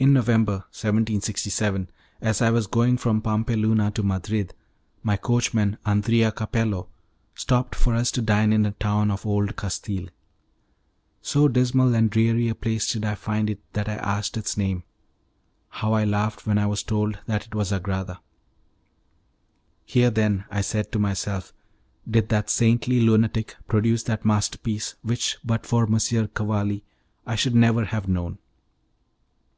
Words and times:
In 0.00 0.12
November, 0.12 0.58
1767, 0.72 1.90
as 2.20 2.40
I 2.40 2.50
was 2.52 2.68
going 2.68 2.98
from 2.98 3.20
Pampeluna 3.20 3.90
to 3.96 4.04
Madrid, 4.04 4.54
my 5.02 5.16
coachman, 5.16 5.76
Andrea 5.84 6.30
Capello, 6.30 6.88
stopped 7.34 7.74
for 7.74 7.96
us 7.96 8.12
to 8.12 8.22
dine 8.22 8.52
in 8.52 8.64
a 8.64 8.70
town 8.70 9.10
of 9.10 9.26
Old 9.26 9.56
Castille. 9.56 10.10
So 11.20 11.48
dismal 11.48 11.96
and 11.96 12.08
dreary 12.10 12.46
a 12.48 12.54
place 12.54 12.92
did 12.92 13.04
I 13.04 13.16
find 13.16 13.50
it 13.50 13.58
that 13.72 13.88
I 13.88 13.94
asked 13.96 14.36
its 14.36 14.56
name. 14.56 14.84
How 15.68 15.94
I 15.94 16.04
laughed 16.04 16.46
when 16.46 16.58
I 16.58 16.66
was 16.66 16.84
told 16.84 17.18
that 17.26 17.46
it 17.46 17.54
was 17.56 17.72
Agrada! 17.72 18.20
"Here, 19.84 20.10
then," 20.10 20.44
I 20.48 20.60
said 20.60 20.92
to 20.92 21.00
myself, 21.00 21.52
"did 22.08 22.28
that 22.28 22.50
saintly 22.50 23.00
lunatic 23.00 23.56
produce 23.66 24.04
that 24.04 24.24
masterpiece 24.24 24.94
which 25.02 25.38
but 25.42 25.66
for 25.66 25.88
M. 25.92 25.98
Cavalli 25.98 26.84
I 27.26 27.34
should 27.34 27.56
never 27.56 27.86
have 27.86 28.06
known." 28.06 28.38